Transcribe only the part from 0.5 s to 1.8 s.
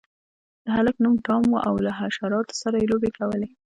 د هلک نوم ټام و او